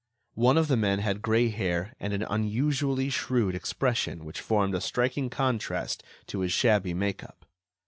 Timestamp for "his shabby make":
6.39-7.23